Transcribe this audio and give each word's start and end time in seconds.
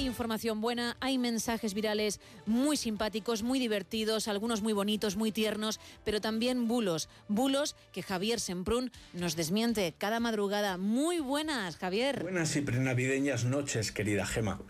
hay 0.00 0.06
información 0.06 0.62
buena, 0.62 0.96
hay 1.00 1.18
mensajes 1.18 1.74
virales 1.74 2.20
muy 2.46 2.78
simpáticos, 2.78 3.42
muy 3.42 3.58
divertidos, 3.58 4.28
algunos 4.28 4.62
muy 4.62 4.72
bonitos, 4.72 5.16
muy 5.16 5.30
tiernos, 5.30 5.78
pero 6.06 6.22
también 6.22 6.68
bulos. 6.68 7.10
Bulos 7.28 7.76
que 7.92 8.02
Javier 8.02 8.40
Semprún 8.40 8.92
nos 9.12 9.36
desmiente 9.36 9.92
cada 9.98 10.18
madrugada. 10.18 10.78
Muy 10.78 11.20
buenas, 11.20 11.76
Javier. 11.76 12.22
Buenas 12.22 12.56
y 12.56 12.62
prenavideñas 12.62 13.44
noches, 13.44 13.92
querida 13.92 14.24
Gema. 14.24 14.62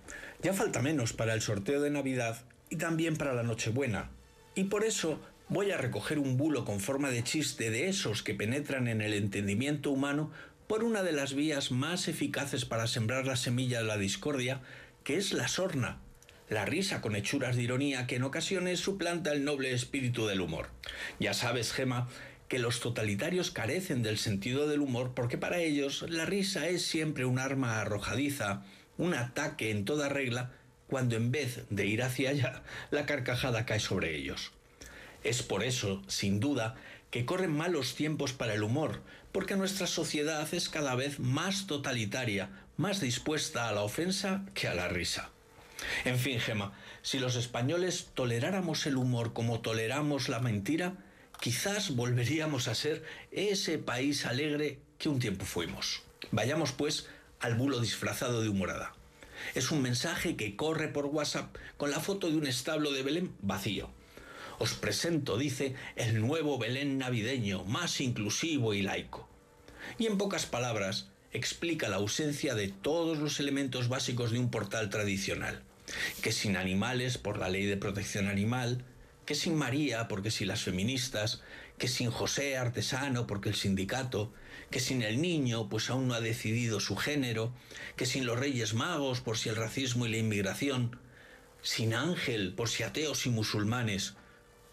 Ya 0.42 0.52
falta 0.52 0.82
menos 0.82 1.12
para 1.12 1.34
el 1.34 1.42
sorteo 1.42 1.80
de 1.80 1.90
Navidad 1.90 2.42
y 2.68 2.76
también 2.76 3.16
para 3.16 3.32
la 3.32 3.44
Nochebuena. 3.44 4.10
Y 4.56 4.64
por 4.64 4.82
eso 4.82 5.20
voy 5.48 5.70
a 5.70 5.76
recoger 5.76 6.18
un 6.18 6.38
bulo 6.38 6.64
con 6.64 6.80
forma 6.80 7.10
de 7.10 7.22
chiste 7.22 7.70
de 7.70 7.88
esos 7.88 8.24
que 8.24 8.34
penetran 8.34 8.88
en 8.88 9.00
el 9.00 9.14
entendimiento 9.14 9.92
humano 9.92 10.32
por 10.66 10.82
una 10.82 11.04
de 11.04 11.12
las 11.12 11.34
vías 11.34 11.70
más 11.70 12.08
eficaces 12.08 12.64
para 12.64 12.88
sembrar 12.88 13.26
la 13.26 13.34
semilla 13.34 13.78
de 13.78 13.86
la 13.86 13.96
discordia, 13.96 14.60
que 15.04 15.16
es 15.16 15.32
la 15.32 15.48
sorna, 15.48 16.00
la 16.48 16.64
risa 16.64 17.00
con 17.00 17.14
hechuras 17.14 17.56
de 17.56 17.62
ironía 17.62 18.06
que 18.06 18.16
en 18.16 18.24
ocasiones 18.24 18.80
suplanta 18.80 19.32
el 19.32 19.44
noble 19.44 19.72
espíritu 19.72 20.26
del 20.26 20.40
humor. 20.40 20.68
Ya 21.18 21.32
sabes, 21.32 21.72
Gema, 21.72 22.08
que 22.48 22.58
los 22.58 22.80
totalitarios 22.80 23.52
carecen 23.52 24.02
del 24.02 24.18
sentido 24.18 24.66
del 24.66 24.80
humor 24.80 25.12
porque 25.14 25.38
para 25.38 25.58
ellos 25.58 26.04
la 26.08 26.26
risa 26.26 26.68
es 26.68 26.84
siempre 26.84 27.24
un 27.24 27.38
arma 27.38 27.80
arrojadiza, 27.80 28.64
un 28.98 29.14
ataque 29.14 29.70
en 29.70 29.84
toda 29.84 30.08
regla, 30.08 30.50
cuando 30.88 31.14
en 31.14 31.30
vez 31.30 31.64
de 31.70 31.86
ir 31.86 32.02
hacia 32.02 32.30
allá, 32.30 32.62
la 32.90 33.06
carcajada 33.06 33.64
cae 33.64 33.78
sobre 33.78 34.16
ellos. 34.16 34.50
Es 35.22 35.44
por 35.44 35.62
eso, 35.62 36.02
sin 36.08 36.40
duda, 36.40 36.74
que 37.10 37.24
corren 37.24 37.52
malos 37.52 37.94
tiempos 37.94 38.32
para 38.32 38.54
el 38.54 38.64
humor, 38.64 39.02
porque 39.32 39.56
nuestra 39.56 39.86
sociedad 39.86 40.46
es 40.52 40.68
cada 40.68 40.94
vez 40.94 41.18
más 41.18 41.66
totalitaria, 41.66 42.50
más 42.76 43.00
dispuesta 43.00 43.68
a 43.68 43.72
la 43.72 43.82
ofensa 43.82 44.44
que 44.54 44.68
a 44.68 44.74
la 44.74 44.88
risa. 44.88 45.30
En 46.04 46.18
fin, 46.18 46.40
Gema, 46.40 46.72
si 47.02 47.18
los 47.18 47.36
españoles 47.36 48.08
toleráramos 48.14 48.86
el 48.86 48.96
humor 48.96 49.32
como 49.32 49.60
toleramos 49.60 50.28
la 50.28 50.40
mentira, 50.40 50.94
quizás 51.40 51.94
volveríamos 51.94 52.68
a 52.68 52.74
ser 52.74 53.04
ese 53.30 53.78
país 53.78 54.26
alegre 54.26 54.78
que 54.98 55.08
un 55.08 55.20
tiempo 55.20 55.44
fuimos. 55.44 56.02
Vayamos, 56.32 56.72
pues, 56.72 57.06
al 57.40 57.54
bulo 57.54 57.80
disfrazado 57.80 58.42
de 58.42 58.48
humorada. 58.48 58.92
Es 59.54 59.70
un 59.70 59.80
mensaje 59.80 60.36
que 60.36 60.56
corre 60.56 60.88
por 60.88 61.06
WhatsApp 61.06 61.56
con 61.78 61.90
la 61.90 62.00
foto 62.00 62.28
de 62.28 62.36
un 62.36 62.46
establo 62.46 62.92
de 62.92 63.02
Belén 63.02 63.34
vacío 63.40 63.90
os 64.60 64.74
presento, 64.74 65.38
dice, 65.38 65.74
el 65.96 66.20
nuevo 66.20 66.58
Belén 66.58 66.98
navideño, 66.98 67.64
más 67.64 67.98
inclusivo 67.98 68.74
y 68.74 68.82
laico. 68.82 69.26
Y 69.98 70.06
en 70.06 70.18
pocas 70.18 70.44
palabras, 70.44 71.08
explica 71.32 71.88
la 71.88 71.96
ausencia 71.96 72.54
de 72.54 72.68
todos 72.68 73.16
los 73.18 73.40
elementos 73.40 73.88
básicos 73.88 74.32
de 74.32 74.38
un 74.38 74.50
portal 74.50 74.90
tradicional, 74.90 75.62
que 76.20 76.30
sin 76.30 76.58
animales 76.58 77.16
por 77.16 77.38
la 77.38 77.48
ley 77.48 77.64
de 77.64 77.78
protección 77.78 78.28
animal, 78.28 78.84
que 79.24 79.34
sin 79.34 79.56
María 79.56 80.08
porque 80.08 80.30
si 80.30 80.44
las 80.44 80.60
feministas, 80.60 81.40
que 81.78 81.88
sin 81.88 82.10
José 82.10 82.58
artesano 82.58 83.26
porque 83.26 83.48
el 83.48 83.54
sindicato, 83.54 84.30
que 84.70 84.80
sin 84.80 85.00
el 85.00 85.22
niño 85.22 85.70
pues 85.70 85.88
aún 85.88 86.06
no 86.06 86.12
ha 86.12 86.20
decidido 86.20 86.80
su 86.80 86.96
género, 86.96 87.54
que 87.96 88.04
sin 88.04 88.26
los 88.26 88.38
reyes 88.38 88.74
magos 88.74 89.22
por 89.22 89.38
si 89.38 89.48
el 89.48 89.56
racismo 89.56 90.04
y 90.04 90.10
la 90.10 90.18
inmigración, 90.18 90.98
sin 91.62 91.94
ángel 91.94 92.52
por 92.52 92.68
si 92.68 92.82
ateos 92.82 93.24
y 93.24 93.30
musulmanes, 93.30 94.16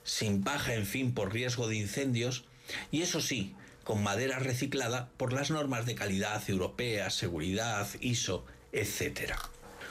sin 0.07 0.41
paja, 0.41 0.73
en 0.73 0.85
fin, 0.85 1.13
por 1.13 1.33
riesgo 1.33 1.67
de 1.67 1.75
incendios, 1.75 2.45
y 2.91 3.01
eso 3.01 3.19
sí, 3.19 3.55
con 3.83 4.01
madera 4.01 4.39
reciclada 4.39 5.09
por 5.17 5.33
las 5.33 5.51
normas 5.51 5.85
de 5.85 5.95
calidad 5.95 6.41
europeas, 6.49 7.13
seguridad, 7.13 7.87
ISO, 7.99 8.45
etc. 8.71 9.33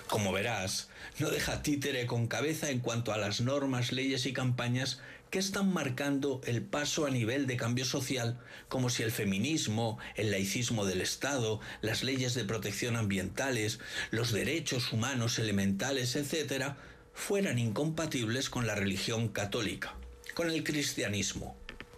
Como 0.06 0.33
verás, 0.33 0.89
no 1.19 1.28
deja 1.28 1.62
títere 1.62 2.06
con 2.06 2.28
cabeza 2.28 2.70
en 2.70 2.80
cuanto 2.80 3.13
a 3.13 3.18
las 3.18 3.42
normas, 3.42 3.92
leyes 3.92 4.24
y 4.24 4.33
campañas 4.33 5.02
que 5.29 5.39
están 5.39 5.70
marcando 5.70 6.40
el 6.46 6.63
paso 6.63 7.05
a 7.05 7.11
nivel 7.11 7.46
de 7.46 7.58
cambio 7.58 7.85
social, 7.85 8.40
como 8.69 8.89
si 8.89 9.02
el 9.02 9.13
feminismo, 9.13 9.98
el 10.14 10.30
laicismo 10.30 10.86
del 10.86 11.02
Estado, 11.02 11.61
las 11.83 12.02
leyes 12.02 12.33
de 12.33 12.45
protección 12.45 12.96
ambientales, 12.96 13.80
los 14.11 14.33
derechos 14.33 14.95
humanos 14.95 15.39
elementales, 15.39 16.17
etc., 16.17 16.73
fueran 17.13 17.58
incompatibles 17.58 18.48
con 18.48 18.67
la 18.67 18.74
religión 18.74 19.29
católica 19.29 19.95
con 20.36 20.51
el 20.51 20.63
cristianismo. 20.63 21.57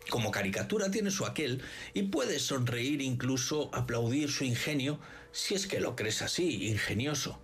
Como 0.09 0.31
caricatura 0.31 0.93
tiene 0.93 1.10
su 1.10 1.26
aquel 1.26 1.60
y 1.93 2.04
puedes 2.04 2.43
sonreír 2.43 3.03
incluso 3.03 3.69
aplaudir 3.75 4.31
su 4.31 4.44
ingenio 4.44 5.00
si 5.32 5.56
es 5.56 5.66
que 5.66 5.81
lo 5.81 5.97
crees 5.97 6.22
así, 6.22 6.69
ingenioso. 6.69 7.41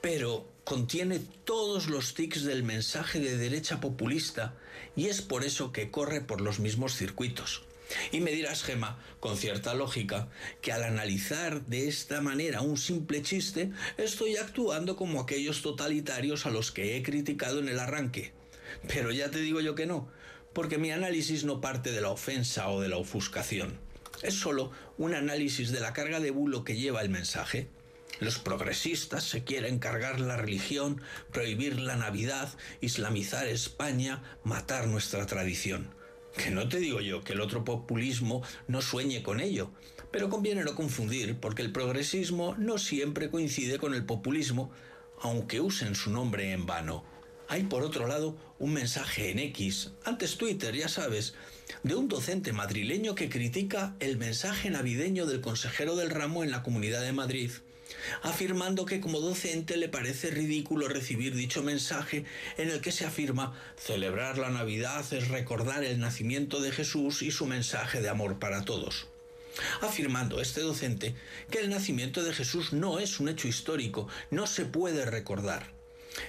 Pero 0.00 0.50
contiene 0.64 1.20
todos 1.44 1.90
los 1.90 2.14
tics 2.14 2.44
del 2.44 2.62
mensaje 2.62 3.20
de 3.20 3.36
derecha 3.36 3.78
populista 3.78 4.54
y 4.96 5.08
es 5.08 5.20
por 5.20 5.44
eso 5.44 5.70
que 5.70 5.90
corre 5.90 6.22
por 6.22 6.40
los 6.40 6.60
mismos 6.60 6.96
circuitos. 6.96 7.64
Y 8.10 8.20
me 8.20 8.30
dirás, 8.30 8.62
Gema, 8.62 8.98
con 9.20 9.36
cierta 9.36 9.74
lógica, 9.74 10.28
que 10.62 10.72
al 10.72 10.82
analizar 10.82 11.66
de 11.66 11.88
esta 11.88 12.22
manera 12.22 12.62
un 12.62 12.78
simple 12.78 13.20
chiste, 13.20 13.70
estoy 13.98 14.38
actuando 14.38 14.96
como 14.96 15.20
aquellos 15.20 15.60
totalitarios 15.60 16.46
a 16.46 16.50
los 16.50 16.72
que 16.72 16.96
he 16.96 17.02
criticado 17.02 17.58
en 17.58 17.68
el 17.68 17.78
arranque. 17.78 18.32
Pero 18.88 19.10
ya 19.10 19.30
te 19.30 19.40
digo 19.40 19.60
yo 19.60 19.74
que 19.74 19.86
no, 19.86 20.10
porque 20.52 20.78
mi 20.78 20.90
análisis 20.90 21.44
no 21.44 21.60
parte 21.60 21.92
de 21.92 22.00
la 22.00 22.10
ofensa 22.10 22.68
o 22.68 22.80
de 22.80 22.88
la 22.88 22.96
ofuscación. 22.96 23.78
Es 24.22 24.34
solo 24.34 24.72
un 24.96 25.14
análisis 25.14 25.70
de 25.70 25.80
la 25.80 25.92
carga 25.92 26.20
de 26.20 26.30
bulo 26.30 26.64
que 26.64 26.76
lleva 26.76 27.02
el 27.02 27.08
mensaje. 27.08 27.68
Los 28.20 28.38
progresistas 28.38 29.22
se 29.22 29.44
quieren 29.44 29.78
cargar 29.78 30.18
la 30.18 30.36
religión, 30.36 31.00
prohibir 31.32 31.78
la 31.78 31.94
Navidad, 31.94 32.48
islamizar 32.80 33.46
España, 33.46 34.22
matar 34.42 34.88
nuestra 34.88 35.24
tradición. 35.26 35.94
Que 36.36 36.50
no 36.50 36.68
te 36.68 36.78
digo 36.78 37.00
yo 37.00 37.22
que 37.22 37.34
el 37.34 37.40
otro 37.40 37.64
populismo 37.64 38.42
no 38.66 38.82
sueñe 38.82 39.22
con 39.22 39.40
ello, 39.40 39.70
pero 40.10 40.28
conviene 40.28 40.64
no 40.64 40.74
confundir 40.74 41.38
porque 41.38 41.62
el 41.62 41.72
progresismo 41.72 42.54
no 42.56 42.78
siempre 42.78 43.30
coincide 43.30 43.78
con 43.78 43.94
el 43.94 44.04
populismo, 44.04 44.72
aunque 45.20 45.60
usen 45.60 45.94
su 45.94 46.10
nombre 46.10 46.52
en 46.52 46.66
vano. 46.66 47.04
Hay 47.50 47.62
por 47.62 47.82
otro 47.82 48.06
lado 48.06 48.36
un 48.58 48.74
mensaje 48.74 49.30
en 49.30 49.38
X, 49.38 49.92
antes 50.04 50.36
Twitter, 50.36 50.76
ya 50.76 50.88
sabes, 50.88 51.32
de 51.82 51.94
un 51.94 52.06
docente 52.06 52.52
madrileño 52.52 53.14
que 53.14 53.30
critica 53.30 53.94
el 54.00 54.18
mensaje 54.18 54.68
navideño 54.68 55.24
del 55.24 55.40
consejero 55.40 55.96
del 55.96 56.10
ramo 56.10 56.44
en 56.44 56.50
la 56.50 56.62
Comunidad 56.62 57.00
de 57.00 57.12
Madrid, 57.12 57.50
afirmando 58.22 58.84
que 58.84 59.00
como 59.00 59.20
docente 59.20 59.78
le 59.78 59.88
parece 59.88 60.30
ridículo 60.30 60.88
recibir 60.88 61.34
dicho 61.34 61.62
mensaje 61.62 62.26
en 62.58 62.68
el 62.68 62.82
que 62.82 62.92
se 62.92 63.06
afirma 63.06 63.58
celebrar 63.78 64.36
la 64.36 64.50
Navidad 64.50 65.10
es 65.14 65.28
recordar 65.28 65.84
el 65.84 66.00
nacimiento 66.00 66.60
de 66.60 66.70
Jesús 66.70 67.22
y 67.22 67.30
su 67.30 67.46
mensaje 67.46 68.02
de 68.02 68.10
amor 68.10 68.38
para 68.38 68.66
todos 68.66 69.06
afirmando 69.80 70.40
este 70.40 70.60
docente 70.60 71.16
que 71.50 71.58
el 71.58 71.70
nacimiento 71.70 72.22
de 72.22 72.32
Jesús 72.32 72.72
no 72.72 73.00
es 73.00 73.18
un 73.18 73.28
hecho 73.28 73.48
histórico, 73.48 74.06
no 74.30 74.46
se 74.46 74.64
puede 74.64 75.04
recordar. 75.04 75.77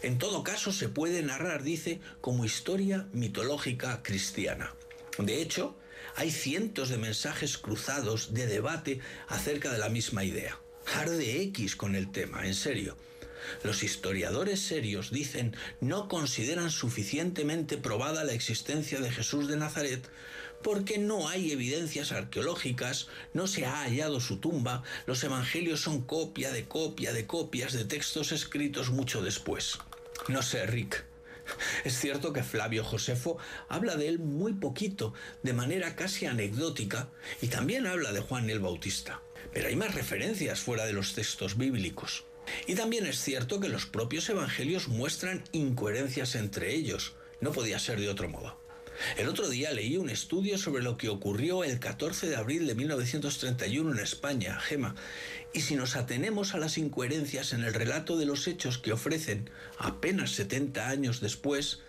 En 0.02 0.18
todo 0.18 0.44
caso, 0.44 0.72
se 0.72 0.90
puede 0.90 1.22
narrar, 1.24 1.64
dice, 1.64 2.00
como 2.22 2.46
historia 2.46 3.08
mitológica 3.14 4.02
cristiana. 4.04 4.74
De 5.18 5.42
hecho, 5.42 5.78
hay 6.16 6.32
cientos 6.32 6.90
de 6.90 6.98
mensajes 6.98 7.58
cruzados 7.58 8.34
de 8.34 8.48
debate 8.48 9.00
acerca 9.28 9.72
de 9.72 9.80
la 9.80 9.90
misma 9.90 10.24
idea. 10.24 10.60
Arde 10.96 11.42
X 11.44 11.76
con 11.76 11.96
el 11.96 12.12
tema, 12.12 12.46
en 12.46 12.56
serio. 12.56 12.98
Los 13.64 13.84
historiadores 13.84 14.60
serios 14.60 15.12
dicen 15.12 15.56
no 15.82 16.08
consideran 16.08 16.72
suficientemente 16.72 17.78
probada 17.78 18.24
la 18.24 18.34
existencia 18.34 19.00
de 19.00 19.12
Jesús 19.12 19.48
de 19.48 19.58
Nazaret 19.58 20.08
porque 20.64 20.98
no 20.98 21.28
hay 21.28 21.52
evidencias 21.52 22.12
arqueológicas, 22.12 23.08
no 23.34 23.48
se 23.48 23.66
ha 23.66 23.84
hallado 23.84 24.20
su 24.20 24.38
tumba, 24.38 24.84
los 25.06 25.24
evangelios 25.24 25.82
son 25.82 26.02
copia 26.02 26.52
de 26.52 26.66
copia 26.66 27.14
de 27.14 27.26
copias 27.26 27.74
de 27.74 27.86
textos 27.86 28.32
escritos 28.32 28.90
mucho 28.90 29.22
después. 29.22 29.80
No 30.28 30.42
sé, 30.42 30.66
Rick. 30.66 31.06
Es 31.84 31.98
cierto 31.98 32.32
que 32.34 32.44
Flavio 32.44 32.84
Josefo 32.84 33.38
habla 33.70 33.96
de 33.96 34.08
él 34.08 34.20
muy 34.20 34.54
poquito, 34.54 35.14
de 35.44 35.54
manera 35.54 35.96
casi 35.96 36.26
anecdótica, 36.26 37.10
y 37.42 37.48
también 37.48 37.88
habla 37.88 38.12
de 38.12 38.22
Juan 38.22 38.50
el 38.50 38.60
Bautista. 38.60 39.22
Pero 39.52 39.68
hay 39.68 39.76
más 39.76 39.96
referencias 39.96 40.60
fuera 40.60 40.86
de 40.86 40.94
los 40.94 41.14
textos 41.14 41.58
bíblicos. 41.58 42.26
Y 42.68 42.76
también 42.76 43.06
es 43.06 43.20
cierto 43.20 43.60
que 43.60 43.70
los 43.70 43.86
propios 43.86 44.30
evangelios 44.30 44.88
muestran 44.88 45.44
incoherencias 45.52 46.36
entre 46.36 46.74
ellos. 46.74 47.14
No 47.42 47.52
podía 47.52 47.80
ser 47.80 48.00
de 48.00 48.10
otro 48.10 48.30
modo. 48.30 48.69
El 49.18 49.30
otro 49.30 49.48
día 49.48 49.72
leí 49.72 49.98
un 49.98 50.10
estudio 50.10 50.58
sobre 50.58 50.84
lo 50.84 50.98
que 50.98 51.10
ocurrió 51.10 51.64
el 51.64 51.80
14 51.80 52.28
de 52.28 52.36
abril 52.36 52.68
de 52.68 52.76
1931 52.76 53.92
en 53.94 54.00
España, 54.00 54.60
Gema, 54.60 54.96
y 55.54 55.62
si 55.62 55.76
nos 55.76 55.96
atenemos 55.96 56.54
a 56.54 56.58
las 56.58 56.78
incoherencias 56.78 57.54
en 57.54 57.64
el 57.64 57.74
relato 57.74 58.18
de 58.18 58.26
los 58.26 58.48
hechos 58.48 58.78
que 58.78 58.92
ofrecen 58.92 59.50
apenas 59.78 60.32
70 60.32 60.90
años 60.90 61.22
después, 61.22 61.80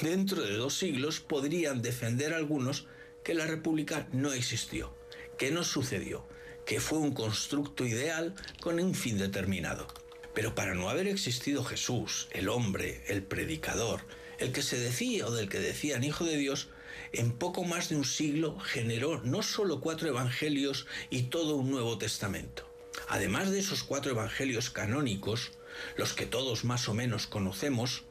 dentro 0.00 0.42
de 0.42 0.56
dos 0.56 0.74
siglos 0.74 1.20
podrían 1.20 1.82
defender 1.82 2.32
algunos 2.32 2.86
que 3.24 3.34
la 3.34 3.46
República 3.46 4.08
no 4.12 4.32
existió, 4.32 4.94
que 5.38 5.50
no 5.50 5.64
sucedió, 5.64 6.26
que 6.64 6.80
fue 6.80 6.98
un 6.98 7.12
constructo 7.12 7.84
ideal 7.84 8.34
con 8.60 8.78
un 8.80 8.94
fin 8.94 9.18
determinado. 9.18 9.86
Pero 10.34 10.54
para 10.54 10.74
no 10.74 10.88
haber 10.88 11.08
existido 11.08 11.62
Jesús, 11.64 12.28
el 12.30 12.48
hombre, 12.48 13.02
el 13.08 13.22
predicador, 13.22 14.00
el 14.38 14.52
que 14.52 14.62
se 14.62 14.78
decía 14.78 15.26
o 15.26 15.30
del 15.30 15.48
que 15.48 15.58
decían 15.58 16.04
hijo 16.04 16.24
de 16.24 16.36
Dios, 16.36 16.68
en 17.12 17.32
poco 17.32 17.64
más 17.64 17.88
de 17.88 17.96
un 17.96 18.04
siglo 18.04 18.58
generó 18.58 19.20
no 19.22 19.42
solo 19.42 19.80
cuatro 19.80 20.08
evangelios 20.08 20.86
y 21.10 21.24
todo 21.24 21.56
un 21.56 21.70
Nuevo 21.70 21.98
Testamento. 21.98 22.68
Además 23.08 23.50
de 23.50 23.58
esos 23.58 23.82
cuatro 23.82 24.12
evangelios 24.12 24.70
canónicos, 24.70 25.52
los 25.96 26.12
que 26.12 26.26
todos 26.26 26.64
más 26.64 26.88
o 26.88 26.94
menos 26.94 27.26
conocemos, 27.26 28.04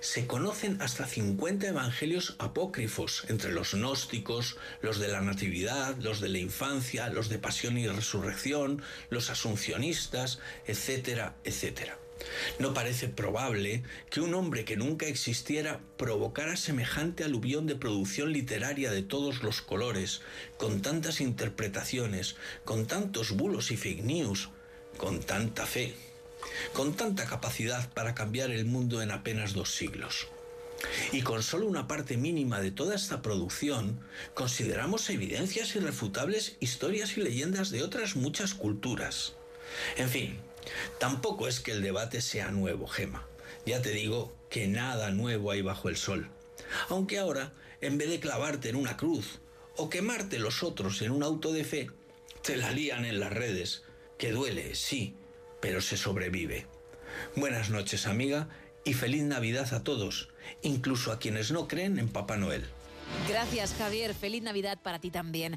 se 0.00 0.26
conocen 0.26 0.80
hasta 0.80 1.06
50 1.06 1.68
evangelios 1.68 2.36
apócrifos 2.38 3.24
entre 3.28 3.52
los 3.52 3.74
gnósticos, 3.74 4.56
los 4.80 4.98
de 4.98 5.08
la 5.08 5.20
Natividad, 5.20 5.96
los 5.98 6.20
de 6.20 6.30
la 6.30 6.38
infancia, 6.38 7.08
los 7.08 7.28
de 7.28 7.38
pasión 7.38 7.76
y 7.76 7.86
resurrección, 7.86 8.82
los 9.10 9.28
asuncionistas, 9.30 10.38
etcétera, 10.66 11.36
etcétera. 11.44 11.98
No 12.58 12.72
parece 12.72 13.08
probable 13.08 13.82
que 14.10 14.20
un 14.20 14.34
hombre 14.34 14.64
que 14.64 14.76
nunca 14.76 15.06
existiera 15.06 15.80
provocara 15.96 16.56
semejante 16.56 17.24
aluvión 17.24 17.66
de 17.66 17.76
producción 17.76 18.32
literaria 18.32 18.90
de 18.90 19.02
todos 19.02 19.42
los 19.42 19.60
colores, 19.60 20.22
con 20.56 20.80
tantas 20.80 21.20
interpretaciones, 21.20 22.36
con 22.64 22.86
tantos 22.86 23.32
bulos 23.32 23.70
y 23.70 23.76
fake 23.76 24.02
news, 24.02 24.48
con 24.96 25.20
tanta 25.20 25.66
fe, 25.66 25.94
con 26.72 26.94
tanta 26.94 27.26
capacidad 27.26 27.90
para 27.92 28.14
cambiar 28.14 28.50
el 28.50 28.64
mundo 28.64 29.02
en 29.02 29.10
apenas 29.10 29.52
dos 29.52 29.74
siglos. 29.74 30.28
Y 31.12 31.22
con 31.22 31.42
solo 31.42 31.66
una 31.66 31.88
parte 31.88 32.16
mínima 32.16 32.60
de 32.60 32.70
toda 32.70 32.94
esta 32.94 33.22
producción, 33.22 34.00
consideramos 34.34 35.08
evidencias 35.10 35.74
irrefutables, 35.74 36.56
historias 36.60 37.16
y 37.16 37.22
leyendas 37.22 37.70
de 37.70 37.82
otras 37.82 38.16
muchas 38.16 38.54
culturas. 38.54 39.34
En 39.96 40.08
fin, 40.08 40.38
Tampoco 40.98 41.48
es 41.48 41.60
que 41.60 41.72
el 41.72 41.82
debate 41.82 42.20
sea 42.20 42.50
nuevo, 42.50 42.86
Gema. 42.86 43.26
Ya 43.64 43.82
te 43.82 43.90
digo 43.90 44.34
que 44.50 44.66
nada 44.68 45.10
nuevo 45.10 45.50
hay 45.50 45.62
bajo 45.62 45.88
el 45.88 45.96
sol. 45.96 46.30
Aunque 46.88 47.18
ahora, 47.18 47.52
en 47.80 47.98
vez 47.98 48.08
de 48.08 48.20
clavarte 48.20 48.68
en 48.68 48.76
una 48.76 48.96
cruz 48.96 49.40
o 49.76 49.90
quemarte 49.90 50.38
los 50.38 50.62
otros 50.62 51.02
en 51.02 51.10
un 51.10 51.22
auto 51.22 51.52
de 51.52 51.64
fe, 51.64 51.90
te 52.42 52.56
la 52.56 52.70
lían 52.70 53.04
en 53.04 53.20
las 53.20 53.32
redes, 53.32 53.82
que 54.18 54.32
duele, 54.32 54.74
sí, 54.74 55.14
pero 55.60 55.80
se 55.80 55.96
sobrevive. 55.96 56.66
Buenas 57.34 57.70
noches, 57.70 58.06
amiga, 58.06 58.48
y 58.84 58.94
feliz 58.94 59.22
Navidad 59.22 59.74
a 59.74 59.82
todos, 59.82 60.28
incluso 60.62 61.12
a 61.12 61.18
quienes 61.18 61.50
no 61.50 61.66
creen 61.66 61.98
en 61.98 62.08
Papá 62.08 62.36
Noel. 62.36 62.64
Gracias, 63.28 63.74
Javier. 63.74 64.14
Feliz 64.14 64.42
Navidad 64.42 64.78
para 64.82 64.98
ti 64.98 65.10
también. 65.10 65.54